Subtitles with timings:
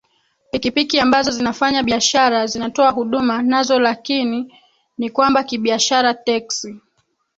[0.51, 4.53] pikipiki ambazo zinafanya biashara zinatoa huduma nazo lakini
[4.97, 6.75] ni kwamba kibiashara teksi